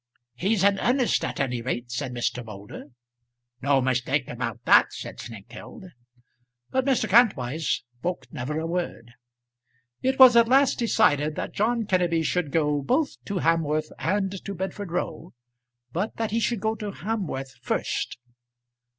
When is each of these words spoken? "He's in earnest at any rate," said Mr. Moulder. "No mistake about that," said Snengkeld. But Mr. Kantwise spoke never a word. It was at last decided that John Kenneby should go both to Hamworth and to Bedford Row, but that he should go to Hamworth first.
"He's 0.33 0.63
in 0.63 0.79
earnest 0.79 1.23
at 1.23 1.39
any 1.39 1.61
rate," 1.61 1.91
said 1.91 2.11
Mr. 2.11 2.43
Moulder. 2.43 2.85
"No 3.61 3.81
mistake 3.81 4.27
about 4.29 4.65
that," 4.65 4.91
said 4.91 5.19
Snengkeld. 5.19 5.91
But 6.71 6.85
Mr. 6.85 7.07
Kantwise 7.07 7.83
spoke 7.99 8.25
never 8.31 8.59
a 8.59 8.65
word. 8.65 9.11
It 10.01 10.17
was 10.17 10.35
at 10.35 10.47
last 10.47 10.79
decided 10.79 11.35
that 11.35 11.53
John 11.53 11.83
Kenneby 11.85 12.23
should 12.25 12.49
go 12.51 12.81
both 12.81 13.23
to 13.25 13.41
Hamworth 13.41 13.91
and 13.99 14.43
to 14.43 14.55
Bedford 14.55 14.91
Row, 14.91 15.33
but 15.91 16.15
that 16.17 16.31
he 16.31 16.39
should 16.39 16.61
go 16.61 16.73
to 16.73 16.89
Hamworth 16.91 17.59
first. 17.61 18.17